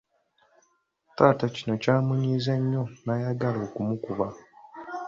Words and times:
Taata 1.15 1.45
kino 1.55 1.73
kyamunyiiza 1.83 2.53
nnyo 2.61 2.83
n'ayagala 3.05 3.59
okumukuba. 3.67 4.27